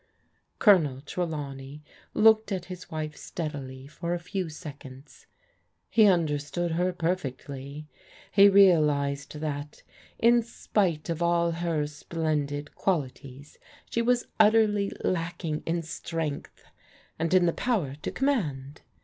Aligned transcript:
Colonel 0.57 1.01
Trelawney 1.01 1.83
looked 2.15 2.51
at 2.51 2.65
his 2.65 2.89
wife 2.89 3.15
steadily 3.15 3.85
for 3.85 4.15
a 4.15 4.19
few 4.19 4.49
seconds. 4.49 5.27
He 5.91 6.07
understood 6.07 6.71
her 6.71 6.91
perfectly. 6.91 7.87
He 8.31 8.49
real 8.49 8.89
ized 8.89 9.31
that, 9.41 9.83
in 10.17 10.41
spite 10.41 11.07
of 11.11 11.21
all 11.21 11.51
her 11.51 11.85
splendid 11.85 12.73
qualities, 12.73 13.59
she 13.91 14.01
was 14.01 14.25
utterly 14.39 14.91
lacking 15.03 15.61
in 15.67 15.83
strength, 15.83 16.63
and 17.19 17.31
in 17.31 17.45
the 17.45 17.53
power 17.53 17.93
to 18.01 18.11
command. 18.11 18.81